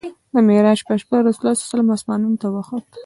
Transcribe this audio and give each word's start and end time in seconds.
د 0.33 0.35
معراج 0.47 0.79
په 0.87 0.93
شپه 1.01 1.17
رسول 1.53 1.79
الله 1.81 1.95
اسمانونو 1.99 2.37
ته 2.41 2.47
وخوت. 2.55 2.87